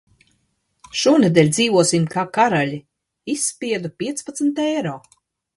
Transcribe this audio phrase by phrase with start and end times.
[1.01, 2.81] Šonedēļ dzīvosim kā karaļi,
[3.35, 4.99] izspiedu piecpadsmit eiro.